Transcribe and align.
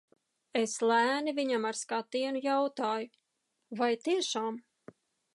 Es 0.59 0.71
lēni 0.91 1.33
viņam 1.39 1.67
ar 1.71 1.77
skatienu 1.79 2.41
jautāju– 2.45 3.09
vai 3.83 3.91
tiešām? 4.07 4.57